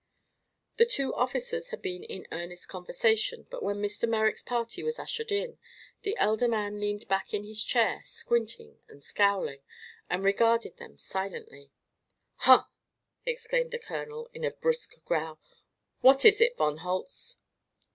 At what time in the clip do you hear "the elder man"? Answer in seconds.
6.01-6.79